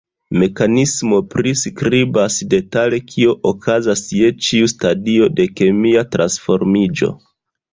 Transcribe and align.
Mekanismo 0.43 1.19
priskribas 1.33 2.37
detale 2.55 2.99
kio 3.11 3.35
okazas 3.51 4.03
je 4.21 4.33
ĉiu 4.49 4.73
stadio 4.75 5.29
de 5.41 5.47
kemia 5.61 6.05
transformiĝo. 6.17 7.13